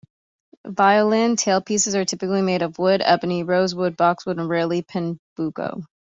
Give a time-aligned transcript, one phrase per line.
[0.65, 5.83] Violin tailpieces are typically made of wood: ebony, rosewood, boxwood, or rarely pernambuco.